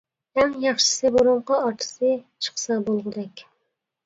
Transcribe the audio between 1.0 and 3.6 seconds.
بۇرۇنقى ئارتىسى چىقسا بولغۇدەك.